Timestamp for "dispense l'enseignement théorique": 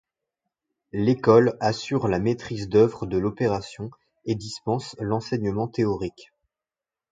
4.33-6.33